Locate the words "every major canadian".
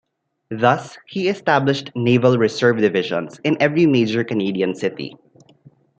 3.61-4.73